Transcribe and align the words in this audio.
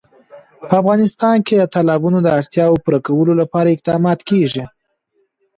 په 0.69 0.73
افغانستان 0.81 1.37
کې 1.45 1.53
د 1.57 1.63
تالابونه 1.75 2.19
د 2.21 2.27
اړتیاوو 2.39 2.81
پوره 2.83 2.99
کولو 3.07 3.33
لپاره 3.41 3.73
اقدامات 3.75 4.19
کېږي. 4.29 4.63